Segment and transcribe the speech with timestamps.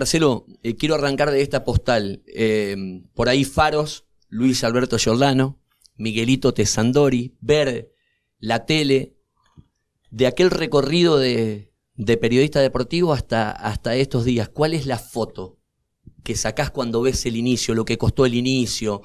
[0.00, 2.22] Marcelo, eh, quiero arrancar de esta postal.
[2.26, 5.60] Eh, por ahí Faros, Luis Alberto Giordano,
[5.96, 7.92] Miguelito Tesandori, ver
[8.38, 9.18] la tele,
[10.10, 14.48] de aquel recorrido de, de periodista deportivo hasta, hasta estos días.
[14.48, 15.58] ¿Cuál es la foto
[16.24, 19.02] que sacás cuando ves el inicio, lo que costó el inicio,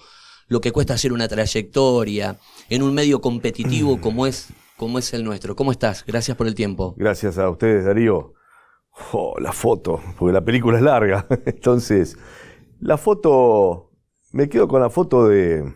[0.47, 5.25] lo que cuesta hacer una trayectoria en un medio competitivo como es, como es el
[5.25, 5.57] nuestro?
[5.57, 6.05] ¿Cómo estás?
[6.07, 6.95] Gracias por el tiempo.
[6.97, 8.33] Gracias a ustedes, Darío.
[9.11, 11.25] Oh, la foto, porque la película es larga.
[11.45, 12.17] Entonces,
[12.79, 13.91] la foto,
[14.31, 15.73] me quedo con la foto de,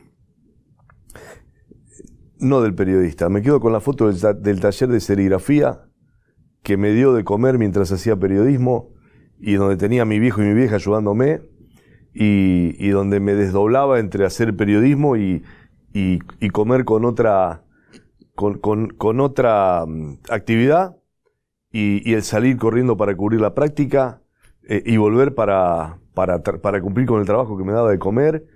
[2.40, 5.86] no del periodista, me quedo con la foto del, taller de serigrafía
[6.64, 8.94] que me dio de comer mientras hacía periodismo
[9.40, 11.42] y donde tenía a mi viejo y mi vieja ayudándome
[12.14, 15.44] y, donde me desdoblaba entre hacer periodismo y,
[16.52, 17.64] comer con otra,
[18.36, 20.99] con, otra mm, actividad
[21.72, 24.22] y, el salir corriendo para cubrir la práctica
[24.64, 28.48] eh, y volver para, para, para, cumplir con el trabajo que me daba de comer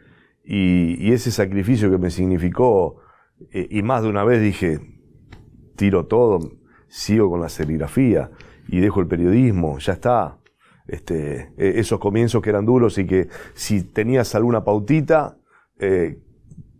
[0.43, 2.97] y, ese sacrificio que me significó
[3.51, 4.79] eh, y más de una vez dije,
[5.75, 6.39] tiro todo,
[6.87, 8.31] sigo con la serigrafía
[8.67, 10.39] y dejo el periodismo, ya está.
[10.85, 15.37] Este, e, esos comienzos que eran duros y que si tenías alguna pautita,
[15.79, 16.19] eh,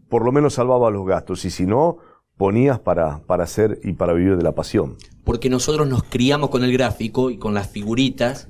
[0.10, 1.98] por lo menos salvaba los gastos y si no,
[2.38, 4.98] ponías para, para hacer y para vivir de la pasión.
[5.24, 8.50] Porque nosotros nos criamos con el gráfico y con las figuritas.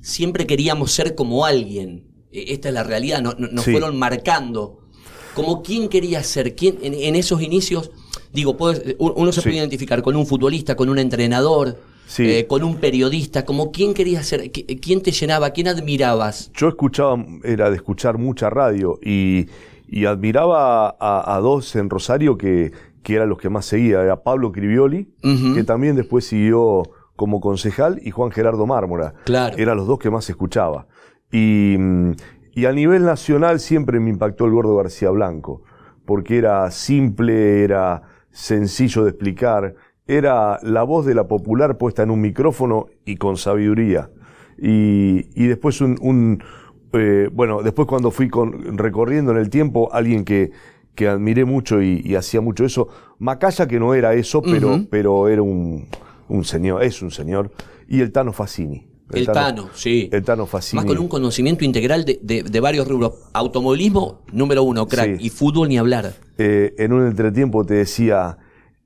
[0.00, 2.04] Siempre queríamos ser como alguien.
[2.32, 3.20] E, esta es la realidad.
[3.20, 4.80] Nos, fueron marcando.
[5.34, 6.54] Como quién quería ser.
[6.54, 7.90] ¿Quién, en, esos inicios,
[8.32, 8.56] digo,
[8.98, 11.78] uno se puede identificar con un futbolista, con un entrenador.
[12.16, 16.50] Eh, con un periodista, como quién quería ser, quién te llenaba, quién admirabas.
[16.54, 19.46] Yo escuchaba, era de escuchar mucha radio y,
[20.06, 22.72] admiraba a, dos en Rosario que,
[23.08, 25.14] que eran los que más seguía, era Pablo Crivioli,
[25.54, 26.82] que también después siguió
[27.16, 29.14] como concejal, y Juan Gerardo Mármora.
[29.24, 29.56] Claro.
[29.56, 30.88] Eran los dos que más escuchaba.
[31.32, 31.78] Y,
[32.52, 35.62] y a nivel nacional siempre me impactó el Gordo García Blanco,
[36.04, 39.74] porque era simple, era sencillo de explicar,
[40.06, 44.10] era la voz de la popular puesta en un micrófono y con sabiduría.
[44.58, 46.42] Y, y después un,
[46.92, 50.50] eh, bueno, después cuando fui con, recorriendo en el tiempo, alguien que,
[50.98, 52.88] que admiré mucho y, hacía mucho eso.
[53.20, 55.86] Macaya, que no era eso, pero, pero era un,
[56.42, 57.52] señor, es un señor.
[57.86, 58.88] Y el Tano Facini.
[59.12, 60.08] El, Tano, sí.
[60.10, 60.82] El Tano Facini.
[60.82, 63.12] Más con un conocimiento integral de, varios rubros.
[63.32, 65.20] Automovilismo, número uno, crack.
[65.20, 66.14] Y fútbol, ni hablar.
[66.36, 68.36] Eh, en un entretiempo te decía,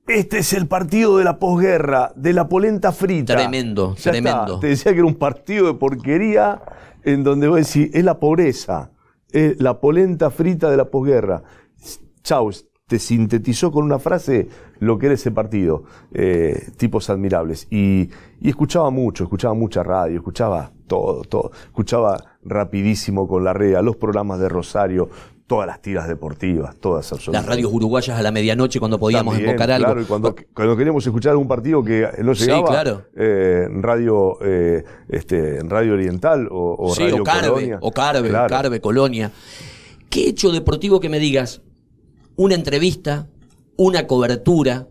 [0.05, 3.35] este es el partido de la posguerra, de la polenta frita.
[3.35, 4.59] Tremendo, tremendo.
[4.59, 6.61] Te decía que era un partido de porquería
[7.03, 8.91] en donde vos decís, es la pobreza,
[9.31, 11.41] es la polenta frita de la posguerra.
[12.23, 12.51] Chau,
[12.87, 14.47] te sintetizó con una frase
[14.79, 17.67] lo que era ese partido, eh, tipos admirables.
[17.71, 18.09] Y,
[18.41, 21.51] escuchaba mucho, escuchaba mucha radio, escuchaba todo, todo.
[21.65, 25.09] Escuchaba rapidísimo con la red, los programas de Rosario,
[25.47, 27.47] todas las tiras deportivas, todas absolutamente.
[27.47, 29.85] Las radios uruguayas a la medianoche cuando podíamos invocar algo.
[29.85, 33.05] Claro, y cuando, cuando, queríamos escuchar un partido que no llegaba, sí, claro.
[33.15, 37.77] eh, radio, eh, este, Radio Oriental o, Radio o Carve, Colonia.
[37.81, 39.31] O Carve, Carve, Colonia.
[40.09, 41.61] ¿Qué hecho deportivo que me digas?
[42.35, 43.27] Una entrevista,
[43.77, 44.87] una cobertura,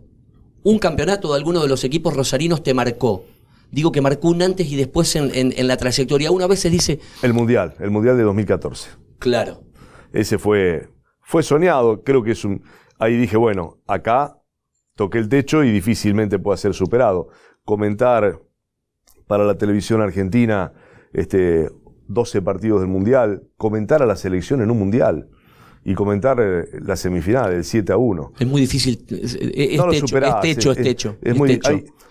[0.63, 3.25] un campeonato de alguno de los equipos rosarinos te marcó.
[3.71, 6.31] Digo que marcó un antes y después en, la trayectoria.
[6.31, 7.01] Una vez se dice...
[7.23, 8.91] El Mundial, el Mundial de 2014.
[9.19, 9.63] Claro.
[10.13, 10.89] Ese fue,
[11.21, 12.63] fue soñado, creo que es un...
[12.99, 14.39] Ahí dije, bueno, acá
[14.95, 17.29] toqué el techo y difícilmente puede ser superado.
[17.65, 18.41] Comentar
[19.27, 20.75] para la televisión argentina
[21.13, 21.71] este,
[22.09, 25.31] 12 partidos del Mundial, comentar a la selección en un Mundial
[25.85, 28.33] y comentar eh, la semifinal, el 7 a 1.
[28.39, 29.05] Es muy difícil.
[29.09, 29.37] Es,
[30.41, 31.61] techo, es techo, es, muy,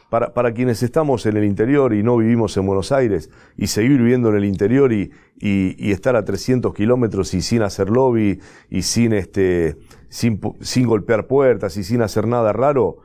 [0.10, 3.98] para, para, quienes estamos en el interior y no vivimos en Buenos Aires, y seguir
[3.98, 8.40] viviendo en el interior y, y, estar a 300 kilómetros y sin hacer lobby
[8.70, 9.78] y sin, este,
[10.10, 12.98] sin, sin golpear puertas y sin hacer nada raro,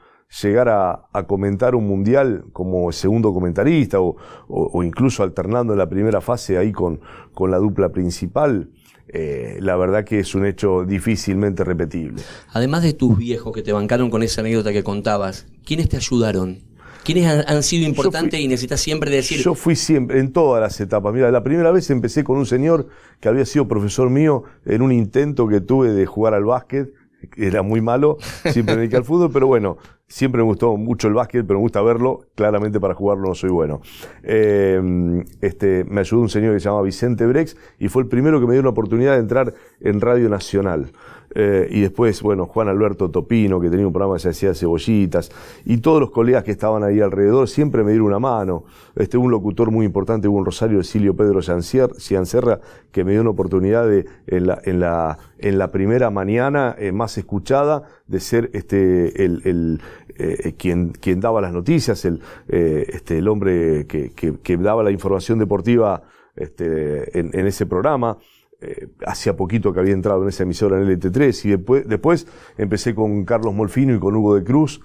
[0.42, 4.16] llegar a, a, comentar un mundial como segundo comentarista o,
[4.48, 7.00] o, incluso alternando en la primera fase ahí con,
[7.32, 8.70] con la dupla principal,
[9.08, 12.22] eh, la verdad que es un hecho difícilmente repetible.
[12.52, 16.58] Además de tus viejos que te bancaron con esa anécdota que contabas, ¿quiénes te ayudaron?
[17.04, 19.38] ¿Quiénes han, sido importantes y necesitas siempre decir?
[19.38, 21.14] Yo fui siempre, en todas las etapas.
[21.14, 22.88] Mira, la primera vez empecé con un señor
[23.20, 26.92] que había sido profesor mío en un intento que tuve de jugar al básquet
[27.36, 28.18] era muy malo,
[28.50, 29.78] siempre me dediqué al fútbol, pero bueno,
[30.08, 33.50] siempre me gustó mucho el básquet, pero me gusta verlo, claramente para jugarlo no soy
[33.50, 33.80] bueno.
[34.22, 38.40] Eh, este, me ayudó un señor que se llama Vicente Brex y fue el primero
[38.40, 40.92] que me dio la oportunidad de entrar en Radio Nacional.
[41.38, 45.30] Eh, y después, bueno, Juan Alberto Topino, que tenía un programa que se hacía cebollitas,
[45.66, 48.64] y todos los colegas que estaban ahí alrededor siempre me dieron una mano.
[48.94, 52.60] Este, un locutor muy importante, un Rosario, Silvio Pedro Ciancerra,
[52.90, 56.90] que me dio una oportunidad de, en la, en la, en la primera mañana eh,
[56.90, 59.80] más escuchada, de ser este, el, el
[60.16, 64.90] eh, quien, quien daba las noticias, el, este, el hombre que, que, que, daba la
[64.90, 66.02] información deportiva
[66.34, 68.16] este, en, en ese programa.
[68.58, 72.26] Eh, hacía poquito que había entrado en esa emisora en el LT3 y después, después
[72.56, 74.80] empecé con Carlos Molfino y con Hugo de Cruz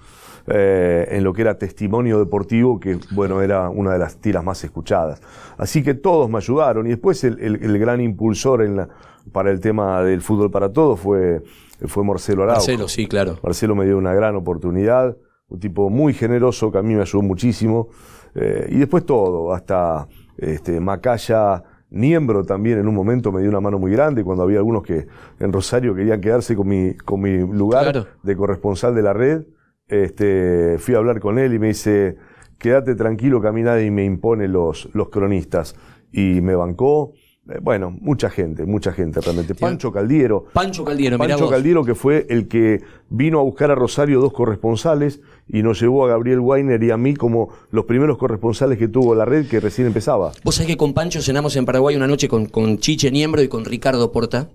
[0.46, 4.62] eh, en lo que era testimonio deportivo, que bueno, era una de las tiras más
[4.64, 5.22] escuchadas.
[5.56, 8.88] Así que todos me ayudaron y después el, el, gran impulsor en la,
[9.30, 11.42] para el tema del fútbol para todos fue,
[11.86, 12.60] fue Marcelo Araujo.
[12.60, 13.38] Marcelo, sí, claro.
[13.42, 15.16] Marcelo me dio una gran oportunidad,
[15.48, 17.88] un tipo muy generoso que a mí me ayudó muchísimo.
[18.34, 23.60] Eh, y después todo, hasta este, Macaya Niembro también en un momento me dio una
[23.60, 25.06] mano muy grande cuando había algunos que
[25.38, 29.44] en Rosario querían quedarse con mi, con mi lugar de corresponsal de la red.
[29.88, 32.16] Este, fui a hablar con él y me dice,
[32.58, 35.76] quédate tranquilo que a mí nadie me impone los, los cronistas.
[36.10, 37.12] Y me bancó.
[37.48, 39.54] Eh, bueno, mucha gente, mucha gente realmente.
[39.54, 40.44] Pancho Caldiero.
[40.52, 45.20] Pancho Caldiero, Pancho Caldiero, que fue el que vino a buscar a Rosario dos corresponsales
[45.48, 49.14] y nos llevó a Gabriel Weiner y a mí como los primeros corresponsales que tuvo
[49.16, 50.32] la red que recién empezaba.
[50.44, 53.48] Vos sabés que con Pancho cenamos en Paraguay una noche con, con Chiche Niembro y
[53.48, 54.48] con Ricardo Porta.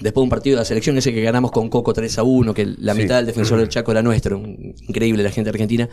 [0.00, 2.54] Después de un partido de la selección, ese que ganamos con Coco 3 a 1,
[2.54, 5.88] que la mitad del defensor del Chaco era nuestro, increíble la gente argentina.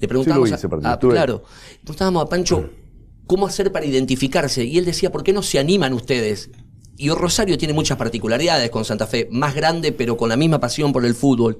[0.00, 1.42] Le preguntábamos, a, claro,
[1.82, 2.68] preguntábamos a Pancho
[3.26, 4.64] cómo hacer para identificarse.
[4.64, 6.50] Y él decía, ¿por qué no se animan ustedes?
[6.96, 10.92] Y Rosario tiene muchas particularidades con Santa Fe, más grande, pero con la misma pasión
[10.92, 11.58] por el fútbol.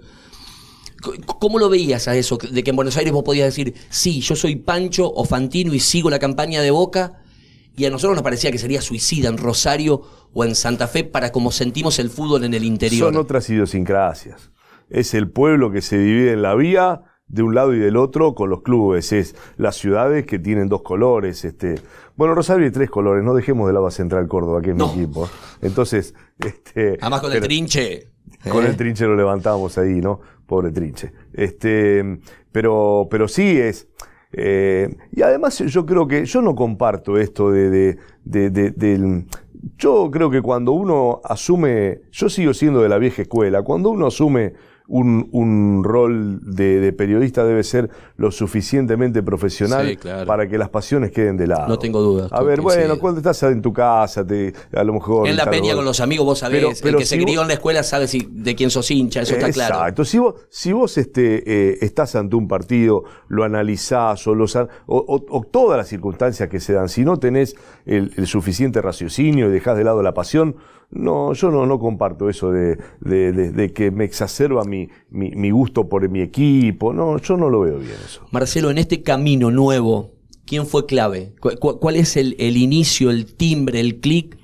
[1.27, 2.39] ¿Cómo lo veías a eso?
[2.39, 5.81] De que en Buenos Aires vos podías decir, sí, yo soy Pancho o Fantino y
[5.81, 7.21] sigo la campaña de Boca.
[7.77, 10.03] Y a nosotros nos parecía que sería suicida en Rosario
[10.33, 13.13] o en Santa Fe para como sentimos el fútbol en el interior.
[13.13, 14.51] Son otras idiosincrasias.
[14.89, 18.35] Es el pueblo que se divide en la vía de un lado y del otro
[18.35, 21.77] con los clubes, es las ciudades que tienen dos colores, este,
[22.17, 24.85] bueno, Rosario hay tres colores, no dejemos de lado a Central Córdoba, que es mi
[24.85, 25.29] equipo.
[25.61, 26.97] Entonces, este.
[27.01, 28.09] Además con el trinche.
[28.49, 28.75] Con el ¿eh?
[28.75, 30.21] trinche lo levantamos ahí, ¿no?
[30.47, 31.13] Pobre trinche.
[31.33, 32.21] Este,
[32.53, 33.89] pero, pero sí es.
[34.33, 39.27] Eh, y además yo creo que yo no comparto esto de, de, de, de, del,
[39.77, 44.07] yo creo que cuando uno asume, yo sigo siendo de la vieja escuela, cuando uno
[44.07, 44.55] asume
[44.87, 51.11] un, un rol de, de, periodista debe ser lo suficientemente profesional para que las pasiones
[51.11, 51.69] queden de lado.
[51.69, 52.31] No tengo dudas.
[52.33, 55.27] A ver, bueno, cuando estás en tu casa, te, a lo mejor...
[55.27, 57.83] En la peña con los amigos vos sabés, el que se crió en la escuela
[57.83, 59.77] sabe si, de quién sos hincha, eso está claro.
[59.77, 64.55] Exacto, si vos, si vos este, eh, estás ante un partido, lo analizás o, los,
[64.57, 69.49] o, o, todas las circunstancias que se dan, si no tenés el, el suficiente raciocinio
[69.49, 70.57] y dejás de lado la pasión,
[70.95, 75.51] no, yo no, no comparto eso de, de, de, que me exacerba mi, mi, mi,
[75.51, 76.93] gusto por mi equipo.
[76.93, 78.27] No, yo no lo veo bien eso.
[78.31, 80.13] Marcelo, en este camino nuevo,
[80.47, 81.35] ¿quién fue clave?
[81.41, 84.39] ¿Cuál, es el, el, inicio, el timbre, el clic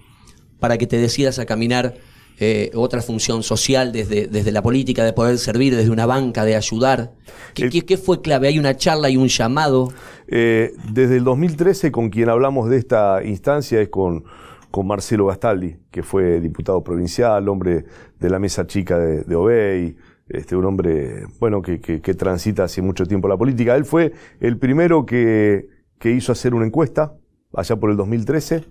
[0.58, 1.94] para que te decidas a caminar
[2.38, 6.56] eh, otra función social desde, desde la política, de poder servir desde una banca, de
[6.56, 7.12] ayudar?
[7.54, 8.48] ¿Qué, qué, fue clave?
[8.48, 9.92] ¿Hay una charla y un llamado?
[10.26, 14.24] Eh, desde el 2013, con quien hablamos de esta instancia es con
[14.70, 17.84] con Marcelo Gastaldi, que fue diputado provincial, hombre
[18.18, 19.96] de la mesa chica de, Obey,
[20.28, 21.78] este, un hombre, bueno, que,
[22.16, 23.76] transita hace mucho tiempo la política.
[23.76, 27.14] Él fue el primero que, que hizo hacer una encuesta,
[27.52, 28.64] allá por el 2013,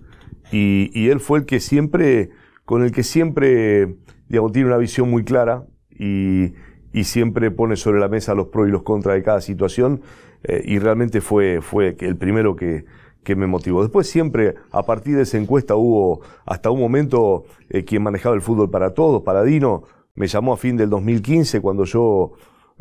[0.52, 2.30] y, él fue el que siempre,
[2.64, 3.96] con el que siempre,
[4.28, 6.54] digamos, tiene una visión muy clara y,
[6.92, 10.00] y siempre pone sobre la mesa los pros y los contras de cada situación,
[10.44, 12.84] eh, y realmente fue, fue el primero que,
[13.22, 13.82] que me motivó.
[13.82, 18.40] Después siempre, a partir de esa encuesta, hubo hasta un momento eh, quien manejaba el
[18.40, 19.84] fútbol para todos, Paradino,
[20.14, 22.32] me llamó a fin del 2015 cuando yo,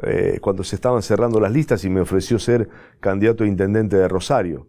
[0.03, 2.69] eh, cuando se estaban cerrando las listas y me ofreció ser
[2.99, 4.67] candidato a intendente de Rosario.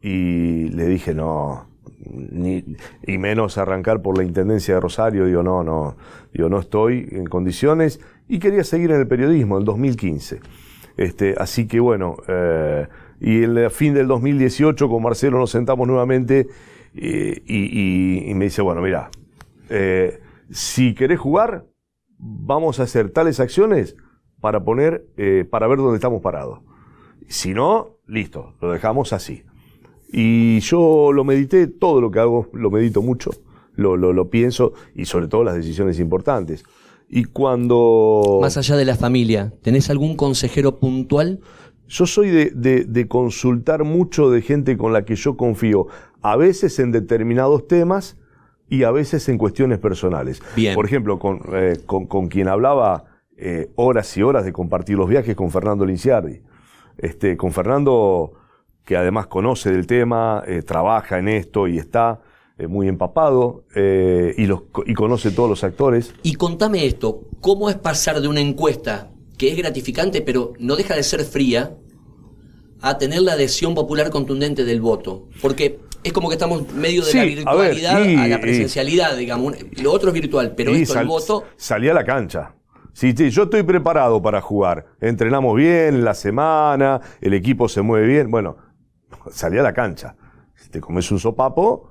[0.00, 1.68] Y le dije, no,
[2.04, 2.64] ni,
[3.06, 5.96] y menos arrancar por la intendencia de Rosario, digo, no, no,
[6.32, 10.40] digo, no estoy en condiciones y quería seguir en el periodismo en 2015.
[10.96, 12.86] Este, así que bueno, eh,
[13.22, 16.48] y en el fin del 2018 con Marcelo nos sentamos nuevamente
[16.92, 19.10] y, me dice, bueno, mira,
[19.70, 21.64] eh, si querés jugar,
[22.18, 23.94] vamos a hacer tales acciones
[24.40, 26.60] para poner, eh, para ver dónde estamos parados.
[27.28, 29.44] Si no, listo, lo dejamos así.
[30.12, 33.30] Y yo lo medité, todo lo que hago lo medito mucho,
[33.74, 36.64] lo, lo, lo pienso y sobre todo las decisiones importantes.
[37.08, 38.38] Y cuando...
[38.40, 41.40] Más allá de la familia, ¿tenés algún consejero puntual?
[41.92, 45.88] Yo soy de, de, consultar mucho de gente con la que yo confío,
[46.22, 48.16] a veces en determinados temas
[48.66, 50.40] y a veces en cuestiones personales.
[50.56, 50.74] Bien.
[50.74, 53.04] Por ejemplo, con, eh, con, con quien hablaba
[53.36, 56.40] eh, horas y horas de compartir los viajes con Fernando Linciardi.
[56.96, 58.32] Este, con Fernando,
[58.86, 62.22] que además conoce del tema, eh, trabaja en esto y está
[62.68, 66.14] muy empapado y, los, y conoce todos los actores.
[66.22, 70.94] Y contame esto, ¿cómo es pasar de una encuesta que es gratificante pero no deja
[70.94, 71.76] de ser fría
[72.82, 75.28] a tener la adhesión popular contundente del voto?
[75.40, 78.40] Porque es como que estamos medio de Sí, la a ver, virtualidad a, la y-
[78.40, 79.54] presencialidad, digamos.
[79.80, 82.54] Lo otro es virtual, pero esto, sal- el voto, Salí a la cancha.
[82.92, 84.84] Sí, sí, yo estoy preparado para jugar.
[85.00, 88.30] Entrenamos bien la semana, el equipo se mueve bien.
[88.30, 88.56] Bueno,
[89.30, 90.14] salí a la cancha.
[90.56, 91.88] Si te comes un sopapo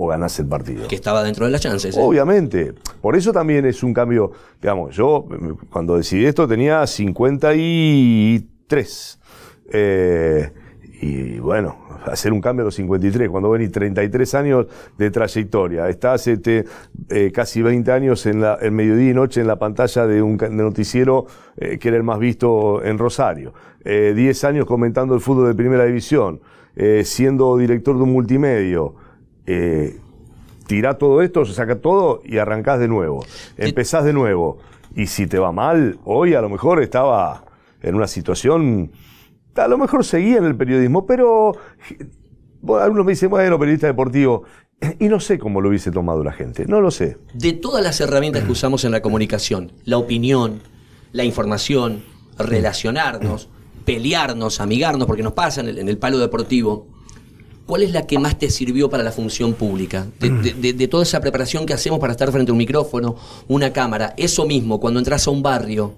[0.00, 0.86] o ganás el partido.
[0.86, 1.96] que estaba dentro de las chances.
[1.96, 2.00] ¿eh?
[2.00, 2.72] Obviamente.
[3.02, 4.30] Por eso también es un cambio.
[4.62, 9.17] Digamos, yo mm, cuando decidí esto tenía 53.
[9.70, 10.50] Eh,
[11.00, 16.26] y bueno, hacer un cambio a los 53, cuando venís 33 años de trayectoria, estás
[16.26, 16.64] este,
[17.08, 20.36] eh, casi 20 años en la, el mediodía y noche en la pantalla de un
[20.50, 25.48] noticiero eh, que era el más visto en Rosario, eh, 10 años comentando el fútbol
[25.48, 26.40] de primera división,
[27.02, 28.94] siendo director de un multimedio,
[30.68, 33.26] tirá todo esto, saca todo y arrancás de nuevo.
[33.56, 34.58] Empezás de nuevo.
[34.94, 37.42] Y si te va mal, hoy a lo mejor estaba
[37.82, 38.92] en una situación,
[39.58, 41.56] a lo mejor seguía en el periodismo, pero
[42.60, 44.44] bueno, algunos me dicen, bueno, periodista deportivo,
[44.98, 47.18] y no sé cómo lo hubiese tomado la gente, no lo sé.
[47.34, 50.60] De todas las herramientas que usamos en la comunicación, la opinión,
[51.12, 52.02] la información,
[52.38, 53.48] relacionarnos,
[53.84, 56.86] pelearnos, amigarnos, porque nos pasa en el, en el palo deportivo,
[57.66, 60.06] ¿cuál es la que más te sirvió para la función pública?
[60.20, 63.16] De, de- de- de toda esa preparación que hacemos para estar frente a un micrófono,
[63.48, 65.94] una cámara, eso mismo, cuando entras a un barrio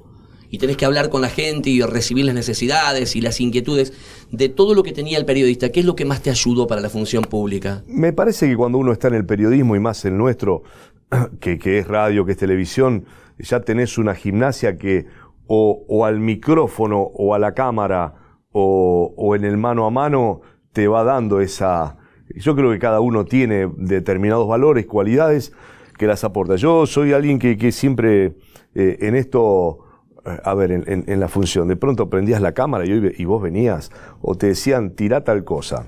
[0.51, 3.93] y tenés que hablar con la gente y recibir las necesidades y las inquietudes,
[4.31, 6.81] de todo lo que tenía el periodista, ¿qué es lo que más te ayudó para
[6.81, 7.83] la función pública?
[7.87, 10.63] Me parece que cuando uno está en el periodismo y más el nuestro,
[11.41, 13.07] que, que es radio, que es televisión,
[13.39, 15.07] ya tenés una gimnasia que
[15.53, 18.15] o, al micrófono o a la cámara
[18.53, 20.43] o, o en el mano a mano
[20.73, 21.97] te va dando esa...
[22.37, 25.53] Yo creo que cada uno tiene determinados valores, cualidades
[25.99, 26.55] que las aporta.
[26.55, 28.37] Yo soy alguien que, que siempre
[28.77, 29.81] eh, en esto
[30.25, 33.91] a ver, en, en- en la función, de pronto prendías la cámara y, vos venías,
[34.21, 35.87] o te decían, tirá tal cosa.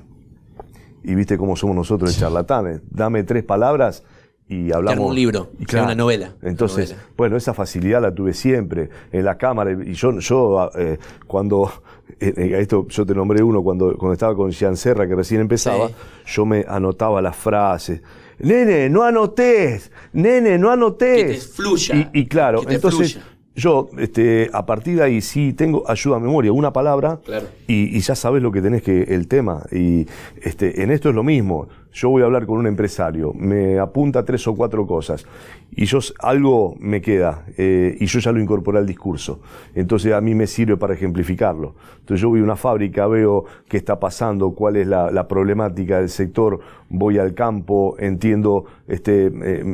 [1.04, 2.80] Y viste cómo somos nosotros de charlatanes.
[2.90, 4.04] Dame tres palabras
[4.48, 4.92] y hablamos.
[4.98, 7.12] arma un libro, Y una novela, Entonces, una novela.
[7.16, 9.72] bueno, esa facilidad la tuve siempre en la cámara.
[9.72, 11.70] Y yo, yo eh, cuando,
[12.20, 15.40] eh, eh, esto yo te nombré uno, cuando, cuando estaba con Jean Serra, que recién
[15.40, 15.94] empezaba, Sí.
[16.26, 18.00] yo me anotaba las frases.
[18.38, 21.24] Nene, no anotés, nene, no anotés.
[21.26, 23.26] Que te fluya, Y, y claro, que te entonces fluya.
[23.54, 27.46] Yo, este, a partir de ahí sí tengo ayuda a memoria, una palabra Claro.
[27.66, 29.62] y, y ya sabes lo que tenés que, el tema.
[29.70, 30.06] Y
[30.40, 31.68] este, en esto es lo mismo.
[31.92, 35.26] Yo voy a hablar con un empresario, me apunta tres o cuatro cosas
[35.70, 39.40] y yo algo me queda eh, y yo ya lo incorporé al discurso.
[39.74, 41.74] Entonces a mí me sirve para ejemplificarlo.
[42.00, 45.98] Entonces yo voy a una fábrica, veo qué está pasando, cuál es la, la problemática
[45.98, 49.64] del sector, voy al campo, entiendo este eh,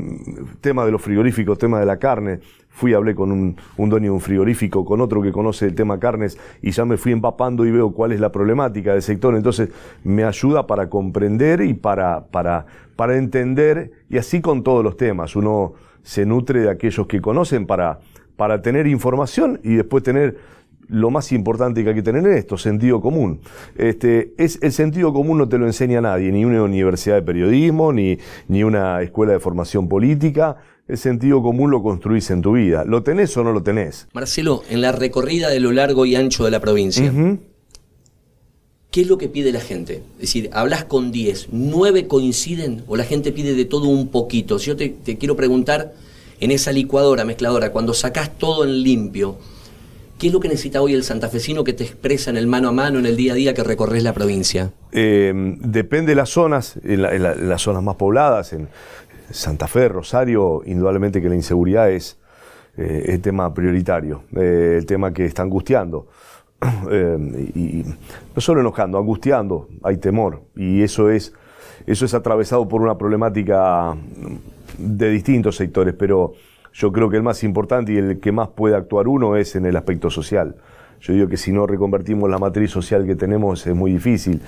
[0.60, 2.40] tema de los frigoríficos, tema de la carne,
[2.78, 5.98] fui, hablé con un, un dueño de un frigorífico, con otro que conoce el tema
[5.98, 9.34] carnes y ya me fui empapando y veo cuál es la problemática del sector.
[9.34, 9.70] Entonces
[10.04, 15.34] me ayuda para comprender y para, para, para entender y así con todos los temas.
[15.34, 17.98] Uno se nutre de aquellos que conocen para,
[18.36, 20.36] para tener información y después tener
[20.86, 23.40] lo más importante que hay que tener en esto, sentido común.
[23.76, 27.92] Este, es, el sentido común no te lo enseña nadie, ni una universidad de periodismo,
[27.92, 30.56] ni, ni una escuela de formación política.
[30.88, 32.84] El sentido común lo construís en tu vida.
[32.84, 34.08] ¿Lo tenés o no lo tenés?
[34.14, 37.12] Marcelo, en la recorrida de lo largo y ancho de la provincia.
[38.90, 40.02] ¿qué es lo que pide la gente?
[40.14, 44.58] Es decir, hablas con 10, ¿9 coinciden o la gente pide de todo un poquito?
[44.58, 45.92] Si yo te, te quiero preguntar,
[46.40, 49.36] en esa licuadora, mezcladora, cuando sacás todo en limpio,
[50.18, 52.72] ¿qué es lo que necesita hoy el santafesino que te expresa en el mano a
[52.72, 54.72] mano, en el día a día que recorres la provincia?
[54.92, 58.68] Eh, depende de las zonas, en, la- en la- en las zonas más pobladas, en
[59.30, 62.18] Santa Fe, Rosario, indudablemente que la inseguridad es
[62.76, 66.06] eh, el tema prioritario, eh, el tema que está angustiando.
[66.90, 67.84] Eh, y, y
[68.34, 70.42] no solo enojando, angustiando, hay temor.
[70.56, 71.32] Y eso es,
[71.86, 73.94] eso es atravesado por una problemática
[74.76, 76.32] de distintos sectores, pero
[76.72, 79.66] yo creo que el más importante y el que más puede actuar uno es en
[79.66, 80.56] el aspecto social.
[81.00, 84.40] Yo digo que si no reconvertimos la matriz social que tenemos es muy difícil.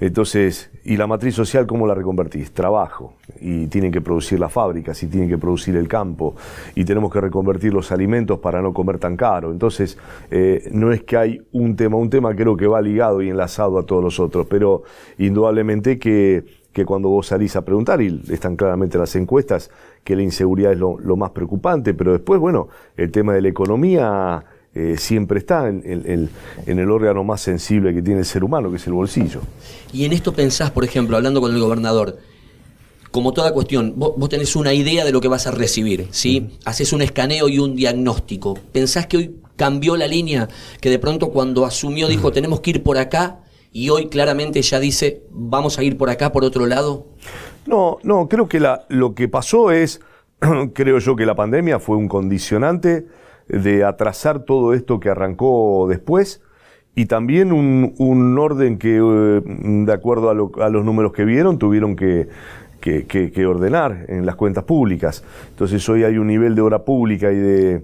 [0.00, 2.52] Entonces, ¿y la matriz social cómo la reconvertís?
[2.52, 3.14] Trabajo.
[3.40, 6.34] Y tienen que producir las fábricas, y tienen que producir el campo,
[6.74, 9.52] y tenemos que reconvertir los alimentos para no comer tan caro.
[9.52, 9.98] Entonces,
[10.30, 13.78] eh, no es que hay un tema, un tema creo que va ligado y enlazado
[13.78, 14.82] a todos los otros, pero
[15.18, 19.70] indudablemente que, que cuando vos salís a preguntar, y están claramente las encuestas,
[20.02, 24.44] que la inseguridad es lo, más preocupante, pero después, bueno, el tema de la economía
[24.74, 25.82] eh, siempre está en,
[26.66, 29.40] en, el órgano más sensible que tiene el ser humano, que es el bolsillo.
[29.92, 32.18] Y en esto pensás, por ejemplo, hablando con el gobernador,
[33.12, 36.58] como toda cuestión, vos, tenés una idea de lo que vas a recibir, ¿sí?
[36.64, 38.58] Haces un escaneo y un diagnóstico.
[38.72, 40.48] ¿Pensás que hoy cambió la línea?
[40.80, 44.80] Que de pronto cuando asumió dijo, tenemos que ir por acá, y hoy claramente ya
[44.80, 47.06] dice, vamos a ir por acá, por otro lado?
[47.66, 50.00] No, no, creo que la, lo que pasó es,
[50.74, 53.06] creo yo que la pandemia fue un condicionante
[53.48, 56.42] de atrasar todo esto que arrancó después
[56.96, 61.96] y también un, un orden que, eh, de acuerdo a, los números que vieron, tuvieron
[61.96, 62.28] que,
[62.80, 65.24] que, ordenar en las cuentas públicas.
[65.50, 67.82] Entonces hoy hay un nivel de obra pública y de,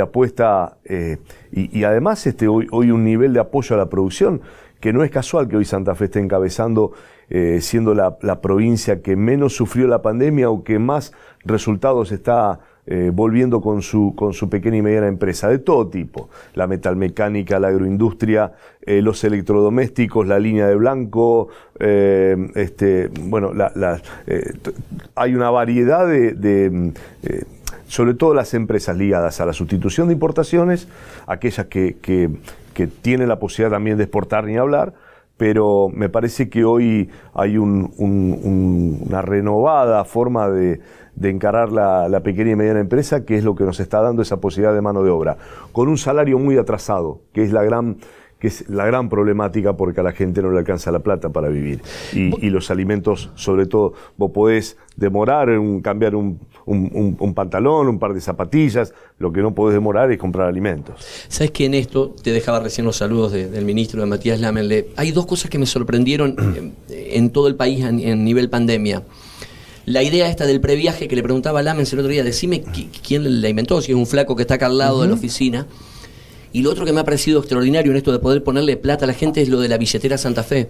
[0.00, 1.18] apuesta eh,
[1.50, 4.40] y, además este, hoy, hoy un nivel de apoyo a la producción
[4.80, 6.92] que no es casual que hoy Santa Fe esté encabezando,
[7.30, 11.12] eh, siendo la, la, provincia que menos sufrió la pandemia o que más
[11.44, 16.30] resultados está eh, volviendo con su, con su pequeña y mediana empresa, de todo tipo,
[16.54, 21.46] la metalmecánica, la agroindustria, eh, los electrodomésticos, la línea de blanco,
[21.78, 23.52] eh, este, bueno,
[25.14, 26.92] hay una variedad de,
[27.86, 30.88] sobre todo las empresas ligadas a la sustitución de importaciones,
[31.28, 32.30] aquellas que, que,
[33.00, 34.92] tienen la posibilidad también de exportar ni hablar,
[35.36, 40.80] pero me parece que hoy hay una renovada forma de,
[41.14, 44.40] de encarar la, pequeña y mediana empresa, que es lo que nos está dando esa
[44.40, 45.36] posibilidad de mano de obra,
[45.72, 47.98] con un salario muy atrasado, que es la gran
[48.38, 51.48] que es la gran problemática porque a la gente no le alcanza la plata para
[51.48, 51.80] vivir.
[52.12, 56.40] Y, los alimentos, sobre todo, vos podés demorar en cambiar un,
[57.36, 61.06] pantalón, un par de zapatillas, lo que no podés demorar es comprar alimentos.
[61.28, 65.12] Sabes que en esto, te dejaba recién los saludos del ministro de Matías Lamenle, hay
[65.12, 66.34] dos cosas que me sorprendieron
[66.88, 69.04] en, todo el país en nivel pandemia
[69.86, 72.62] la idea esta del previaje que le preguntaba a Lamens el otro día, decime
[73.06, 75.66] quién la inventó, si es un flaco que está acá al lado de la oficina.
[76.54, 79.08] Y lo otro que me ha parecido extraordinario en esto de poder ponerle plata a
[79.08, 80.68] la gente es lo de la billetera Santa Fe.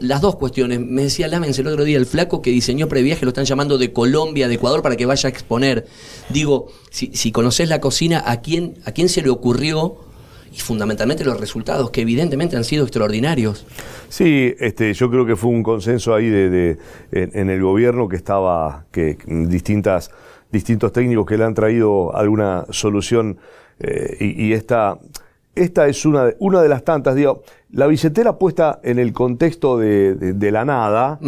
[0.00, 0.80] las dos cuestiones.
[0.80, 3.92] Me decía Lamens el otro día, el flaco que diseñó previaje, lo están llamando de
[3.92, 5.86] Colombia, de Ecuador, para que vaya a exponer.
[6.30, 10.09] Digo, si, si conoces la cocina, ¿a quién, ¿a quién se le ocurrió
[10.52, 13.66] y fundamentalmente los resultados, que evidentemente han sido extraordinarios.
[14.08, 16.78] Sí, este, yo creo que fue un consenso ahí de,
[17.12, 20.10] en, el gobierno que estaba, que distintas,
[20.50, 23.38] distintos técnicos que le han traído alguna solución
[23.78, 24.98] eh, y, esta,
[25.54, 29.78] esta es una de, una de las tantas, digo, la billetera puesta en el contexto
[29.78, 31.20] de, la nada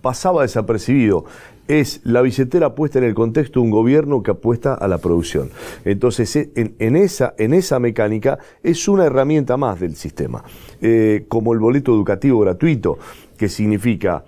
[0.00, 1.26] pasaba desapercibido
[1.68, 5.50] es la billetera puesta en el contexto de un gobierno que apuesta a la producción.
[5.84, 10.44] Entonces, e, en, esa, en esa mecánica es una herramienta más del sistema,
[10.80, 12.98] eh, como el boleto educativo gratuito,
[13.36, 14.24] que significa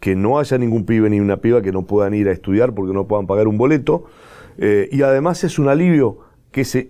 [0.00, 2.92] que no haya ningún pibe ni una piba que no puedan ir a estudiar porque
[2.92, 4.04] no puedan pagar un boleto,
[4.58, 6.18] eh, y además es un alivio
[6.52, 6.88] que ese,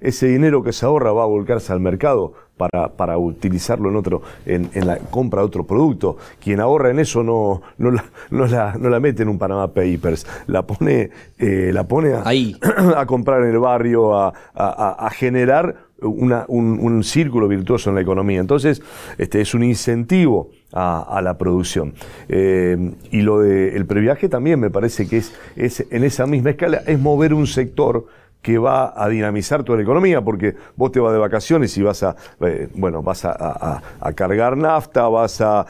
[0.00, 4.22] ese dinero que se ahorra va a volcarse al mercado para, para utilizarlo en otro,
[4.46, 6.16] en, en, la compra de otro producto.
[6.42, 9.68] Quien ahorra en eso no, no, la, no, la, no la mete en un Panama
[9.68, 12.56] Papers, la pone, eh, la pone a, Ahí.
[12.96, 17.96] a comprar en el barrio, a, a, a generar una, un, un, círculo virtuoso en
[17.96, 18.40] la economía.
[18.40, 18.82] Entonces,
[19.18, 21.94] este es un incentivo a, a la producción.
[22.28, 26.82] Eh, y lo del previaje también me parece que es, es en esa misma escala,
[26.86, 28.06] es mover un sector
[28.46, 32.04] que va a dinamizar toda la economía, porque vos te vas de vacaciones y vas
[32.04, 33.82] a, eh, bueno, vas a,
[34.14, 35.66] cargar nafta, vas a,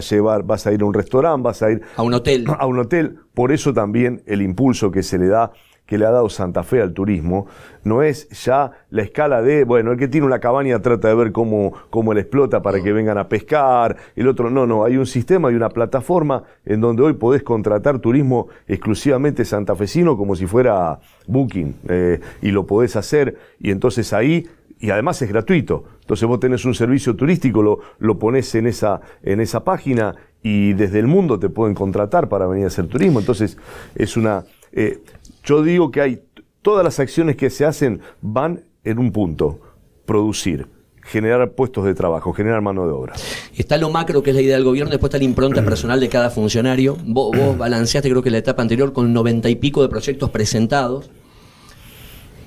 [0.00, 2.44] llevar, vas a ir a un restaurante, vas a ir a un hotel.
[2.58, 3.20] A un hotel.
[3.34, 5.52] Por eso también el impulso que se le da
[5.88, 7.46] que le ha dado Santa Fe al turismo
[7.82, 11.32] no es ya la escala de, bueno, el que tiene una cabaña trata de ver
[11.32, 15.06] cómo, cómo le explota para que vengan a pescar, el otro no, no, hay un
[15.06, 21.00] sistema, hay una plataforma en donde hoy podés contratar turismo exclusivamente santafesino como si fuera
[21.26, 24.46] Booking eh, y lo podés hacer y entonces ahí
[24.80, 25.84] y además es gratuito.
[26.02, 30.74] Entonces vos tenés un servicio turístico, lo, lo pones en esa, en esa página y
[30.74, 33.20] desde el mundo te pueden contratar para venir a hacer turismo.
[33.20, 33.56] Entonces
[33.94, 34.44] es una...
[34.72, 35.02] Eh,
[35.48, 36.20] yo digo que hay,
[36.60, 39.58] todas las acciones que se hacen van en un punto,
[40.04, 40.66] producir
[41.02, 43.14] generar puestos de trabajo, generar mano de obra.
[43.56, 46.10] Está lo macro, que es la idea del gobierno, después está la impronta personal de
[46.10, 46.98] cada funcionario.
[47.02, 51.08] Vos, balanceaste, creo que en la etapa anterior, con noventa y pico de proyectos presentados.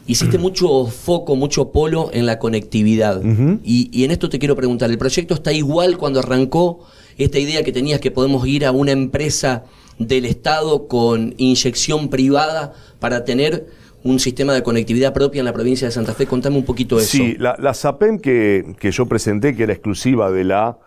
[0.06, 3.20] Hiciste mucho foco, mucho polo en la conectividad.
[3.64, 6.86] y, y, en esto te quiero preguntar, ¿el proyecto está igual cuando arrancó
[7.18, 9.64] esta idea que tenías que podemos ir a una empresa
[10.08, 13.68] del Estado con inyección privada para tener
[14.04, 16.26] un sistema de conectividad propia en la provincia de Santa Fe.
[16.26, 17.10] Contame un poquito eso.
[17.10, 20.80] Sí, la, la SAPEM que, que, yo presenté, que era exclusiva de la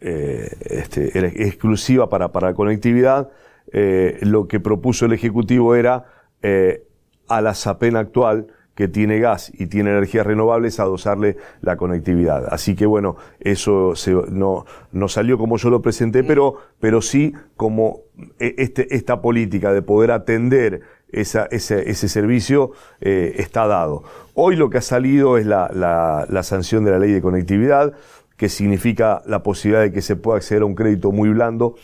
[0.00, 3.30] eh, este, exclusiva para, para conectividad.
[3.72, 6.04] Eh, lo que propuso el Ejecutivo era
[7.28, 8.46] a la SAPEN actual
[8.78, 12.46] que tiene gas y tiene energías renovables, adosarle la conectividad.
[12.48, 13.94] Así que bueno, eso
[14.30, 18.02] no, no salió como yo lo presenté, pero, pero sí como
[18.38, 24.04] este, esta política de poder atender esa, ese, ese, servicio eh, está dado.
[24.34, 27.94] Hoy lo que ha salido es la, la, la sanción de la ley de conectividad
[28.38, 31.74] que significa la posibilidad de que se pueda acceder a un crédito muy blando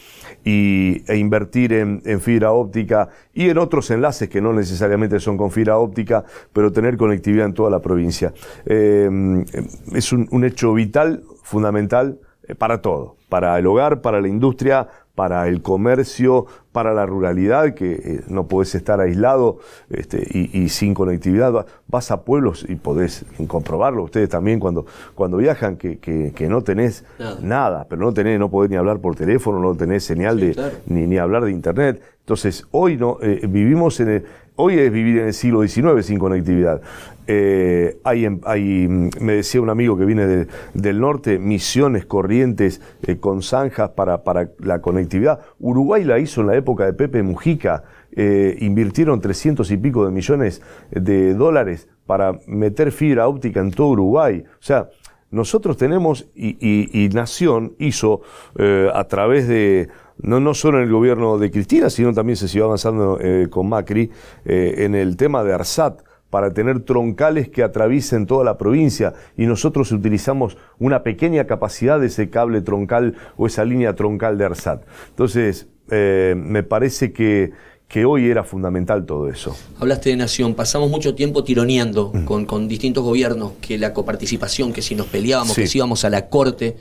[0.45, 5.51] y, e invertir en, fibra óptica y en otros enlaces que no necesariamente son con
[5.51, 8.33] fibra óptica, pero tener conectividad en toda la provincia.
[8.67, 9.45] Eh,
[9.93, 15.47] es un, hecho vital, fundamental eh, para todo, para el hogar, para la industria, para
[15.49, 19.59] el comercio, para la ruralidad, que eh, no podés estar aislado
[19.91, 21.67] este, y, sin conectividad.
[21.87, 27.05] Vas a pueblos y podés comprobarlo ustedes también cuando, cuando viajan, que, que, no tenés
[27.41, 27.87] nada.
[27.89, 31.19] pero no tenés, no podés ni hablar por teléfono, no tenés señal de, ni, ni
[31.19, 32.03] hablar de internet.
[32.25, 36.19] Entonces, hoy no, eh, vivimos en el, hoy es vivir en el siglo XIX sin
[36.19, 36.81] conectividad.
[37.27, 43.43] Eh, hay, hay, me decía un amigo que viene del norte, misiones corrientes eh, con
[43.43, 44.23] zanjas para,
[44.59, 45.41] la conectividad.
[45.59, 47.85] Uruguay la hizo en la época de Pepe Mujica.
[48.17, 54.45] invirtieron 300 y pico de millones de dólares para meter fibra óptica en todo Uruguay.
[54.47, 54.91] O sea,
[55.31, 58.21] nosotros tenemos, y Nación hizo
[58.57, 59.89] a través de
[60.19, 63.69] no, no solo en el gobierno de Cristina, sino también se siguió avanzando eh, con
[63.69, 64.11] Macri
[64.45, 69.47] eh, en el tema de ARSAT para tener troncales que atraviesen toda la provincia y
[69.47, 74.83] nosotros utilizamos una pequeña capacidad de ese cable troncal o esa línea troncal de ARSAT.
[75.11, 77.53] Entonces, eh, me parece que,
[77.87, 79.55] que hoy era fundamental todo eso.
[79.79, 82.25] Hablaste de nación, pasamos mucho tiempo tironeando mm.
[82.25, 86.11] con, con, distintos gobiernos, que la coparticipación, que si nos peleábamos, que si íbamos a
[86.11, 86.77] la corte,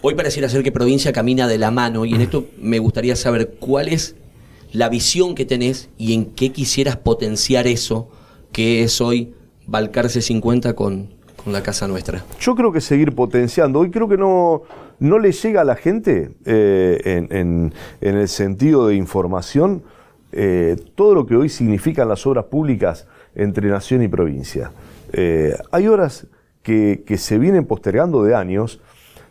[0.00, 3.56] Hoy pareciera ser que provincia camina de la mano y en esto me gustaría saber
[3.58, 4.14] cuál es
[4.70, 8.08] la visión que tenés y en qué quisieras potenciar eso
[8.52, 9.34] que es hoy
[9.66, 11.08] Balcarce 50 con,
[11.42, 12.24] con la casa nuestra.
[12.38, 13.80] Yo creo que seguir potenciando.
[13.80, 14.62] Hoy creo que no,
[15.00, 19.82] no le llega a la gente eh, en, el sentido de información
[20.30, 24.70] eh, todo lo que hoy significan las obras públicas entre nación y provincia.
[25.12, 26.28] Eh, hay horas
[26.62, 28.80] que, que se vienen postergando de años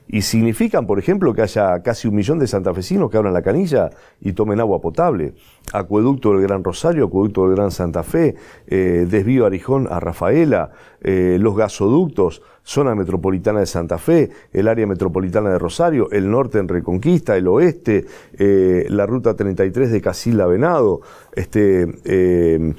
[0.07, 3.89] y significan, por ejemplo, que haya casi un millón de santafesinos que abran la canilla
[4.21, 5.33] y tomen agua potable.
[5.73, 8.35] Acueducto del Gran Rosario, Acueducto del Gran Santa Fe,
[8.67, 14.85] eh, desvío Arijón a Rafaela, eh, los gasoductos, zona metropolitana de Santa Fe, el área
[14.85, 18.05] metropolitana de Rosario, el norte en Reconquista, el oeste,
[18.37, 20.99] eh, la ruta 33 de Casilda Venado,
[21.33, 22.73] este, eh,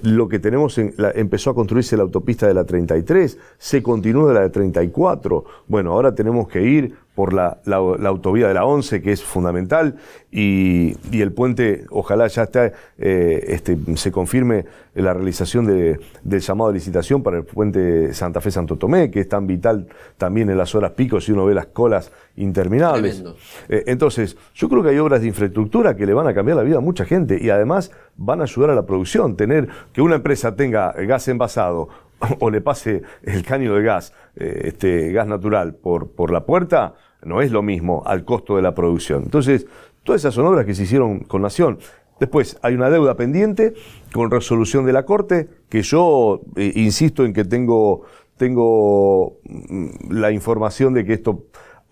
[0.00, 4.34] lo que tenemos, en empezó a construirse la autopista de la 33, se continúa de
[4.34, 7.58] la de 34, bueno, ahora tenemos que ir por la,
[8.04, 9.96] autovía de la 11, que es fundamental,
[10.30, 16.70] y, el puente, ojalá ya esté, eh, este, se confirme la realización de, del llamado
[16.70, 19.86] de licitación para el puente Santa Fe-Santo Tomé, que es tan vital
[20.18, 23.22] también en las horas pico si uno ve las colas interminables.
[23.68, 26.62] Eh, entonces, yo creo que hay obras de infraestructura que le van a cambiar la
[26.64, 29.36] vida a mucha gente y además van a ayudar a la producción.
[29.36, 31.88] Tener que una empresa tenga gas envasado
[32.40, 36.94] o le pase el caño de gas, eh, este gas natural por, por la puerta,
[37.22, 39.22] no es lo mismo al costo de la producción.
[39.24, 39.66] Entonces,
[40.02, 41.78] todas esas son obras que se hicieron con Nación.
[42.20, 43.74] Después, hay una deuda pendiente
[44.12, 48.02] con resolución de la Corte, que yo eh, insisto en que tengo,
[48.36, 51.46] tengo mm, la información de que esto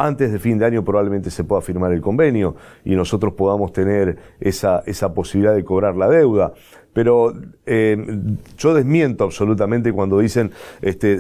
[0.07, 4.19] antes de fin de año probablemente se pueda firmar el convenio y nosotros podamos tener
[4.41, 6.53] esa, esa posibilidad de cobrar la deuda.
[6.93, 7.33] Pero
[7.65, 7.97] eh,
[8.59, 10.51] yo desmiento absolutamente cuando dicen
[10.83, 11.19] este,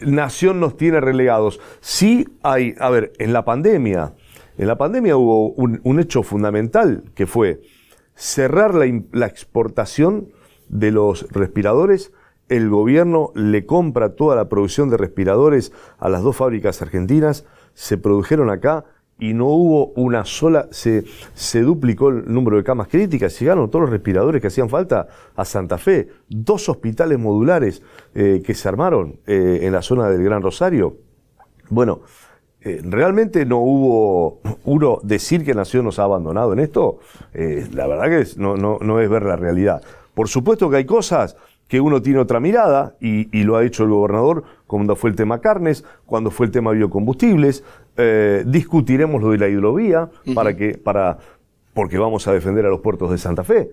[0.00, 1.60] Nación nos tiene relegados.
[1.80, 4.14] Sí hay, a ver, en la pandemia,
[4.56, 7.60] en la pandemia hubo un, hecho fundamental que fue
[8.14, 10.28] cerrar la, la, exportación
[10.68, 12.12] de los respiradores.
[12.48, 17.44] El gobierno le compra toda la producción de respiradores a las dos fábricas argentinas,
[17.78, 18.84] se produjeron acá
[19.20, 23.82] y no hubo una sola, se, se duplicó el número de camas críticas, llegaron todos
[23.82, 27.80] los respiradores que hacían falta a Santa Fe, dos hospitales modulares
[28.16, 30.96] eh, que se armaron eh, en la zona del Gran Rosario.
[31.70, 32.00] Bueno,
[32.62, 36.98] eh, realmente no hubo uno decir que Nación nos ha abandonado en esto,
[37.32, 39.82] la verdad que no, no, no es ver la realidad.
[40.14, 41.36] Por supuesto que hay cosas
[41.68, 45.16] que uno tiene otra mirada, y, y, lo ha hecho el gobernador cuando fue el
[45.16, 47.62] tema carnes, cuando fue el tema biocombustibles,
[47.96, 51.18] eh, discutiremos lo de la hidrovía, para que, para,
[51.74, 53.70] porque vamos a defender a los puertos de Santa Fe.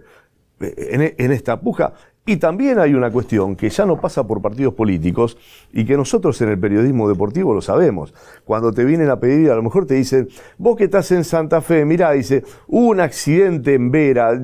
[0.60, 1.94] Eh, en, en, esta puja,
[2.28, 5.38] Y también hay una cuestión que ya no pasa por partidos políticos
[5.72, 8.16] y que nosotros en el periodismo deportivo lo sabemos.
[8.46, 11.62] Cuando te vienen a pedir, a lo mejor te dicen, vos que estás en Santa
[11.62, 14.42] Fe, mirá, dice, hubo un accidente en Vera.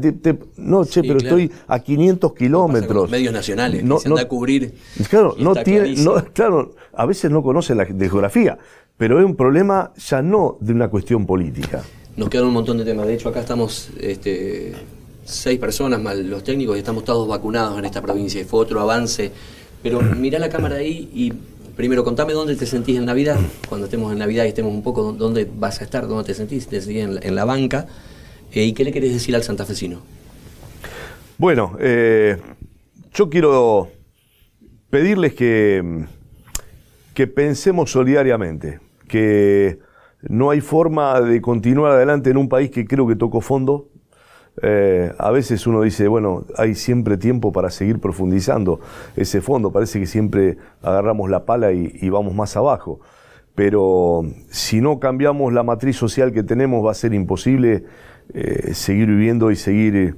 [0.57, 3.09] no, che, pero estoy a 500 kilómetros.
[3.09, 4.75] medios nacionales, no, que se a cubrir.
[5.09, 5.95] Claro, no tiene,
[6.33, 8.59] claro, a veces no conocen la geografía,
[8.95, 11.81] pero es un problema ya no de una cuestión política.
[12.15, 13.07] Nos quedan un montón de temas.
[13.07, 14.73] De hecho, acá estamos este,
[15.23, 19.31] seis personas más los técnicos y estamos todos vacunados en esta provincia fue otro avance.
[19.83, 21.33] Pero mirá la cámara ahí y
[21.75, 25.13] primero contame dónde te sentís en Navidad, cuando estemos en Navidad y estemos un poco,
[25.13, 27.87] dónde vas a estar, dónde te sentís, te sentís en, la, banca
[28.51, 30.01] eh, y qué le querés decir al santafesino.
[31.37, 32.37] Bueno, eh,
[33.13, 33.89] yo quiero
[34.91, 36.05] pedirles que,
[37.15, 39.79] que pensemos solidariamente, que
[40.21, 43.89] no hay forma de continuar adelante en un país que creo que tocó fondo,
[44.61, 48.79] eh, a veces uno dice, bueno, hay siempre tiempo para seguir profundizando
[49.15, 52.99] ese fondo, parece que siempre agarramos la pala y, vamos más abajo,
[53.55, 57.85] pero si no cambiamos la matriz social que tenemos va a ser imposible
[58.33, 60.15] eh, seguir viviendo y seguir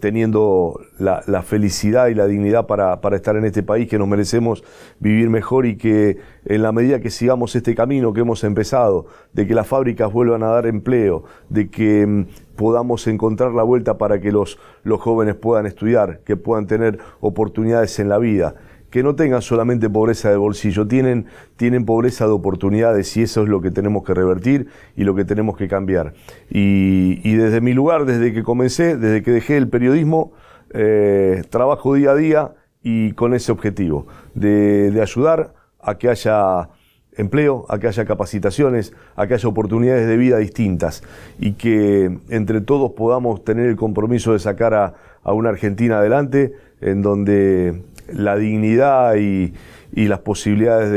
[0.00, 4.62] teniendo la, felicidad y la dignidad para, para, estar en este país, que nos merecemos
[4.98, 9.46] vivir mejor y que en la medida que sigamos este camino que hemos empezado, de
[9.46, 14.20] que las fábricas vuelvan a dar empleo, de que mm, podamos encontrar la vuelta para
[14.20, 18.54] que los, los jóvenes puedan estudiar, que puedan tener oportunidades en la vida
[18.90, 21.26] que no tengan solamente pobreza de bolsillo, tienen,
[21.56, 25.24] tienen pobreza de oportunidades y eso es lo que tenemos que revertir y lo que
[25.24, 26.14] tenemos que cambiar.
[26.50, 30.32] Y, desde mi lugar, desde que comencé, desde que dejé el periodismo,
[30.72, 36.68] eh, trabajo día a día y con ese objetivo, de, de ayudar a que haya
[37.16, 41.02] empleo, a que haya capacitaciones, a que haya oportunidades de vida distintas
[41.38, 46.54] y que entre todos podamos tener el compromiso de sacar a, a una Argentina adelante
[46.80, 49.52] en donde la dignidad y,
[49.92, 50.90] las posibilidades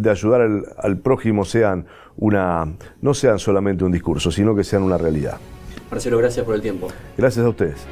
[0.00, 2.66] de, ayudar al, prójimo sean una,
[3.02, 5.38] no sean solamente un discurso, sino que sean una realidad.
[5.90, 6.88] Marcelo, gracias por el tiempo.
[7.16, 7.86] Gracias a ustedes.